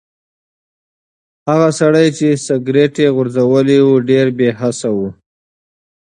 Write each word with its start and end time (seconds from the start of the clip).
هغه 1.49 1.69
سړی 1.79 2.07
چې 2.17 2.27
سګرټ 2.45 2.93
یې 3.03 3.09
غورځولی 3.15 3.79
و 3.83 3.89
ډېر 4.09 4.27
بې 4.37 4.49
حسه 4.59 4.89
و. 4.97 4.99